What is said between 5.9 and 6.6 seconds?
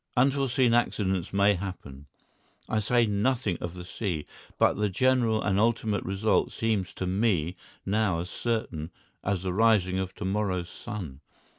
result